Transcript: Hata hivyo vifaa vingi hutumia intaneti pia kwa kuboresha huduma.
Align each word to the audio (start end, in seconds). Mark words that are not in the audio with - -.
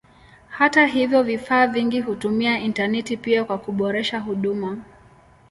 Hata 0.49 0.85
hivyo 0.85 1.23
vifaa 1.23 1.67
vingi 1.67 2.01
hutumia 2.01 2.59
intaneti 2.59 3.17
pia 3.17 3.43
kwa 3.43 3.57
kuboresha 3.57 4.19
huduma. 4.19 4.77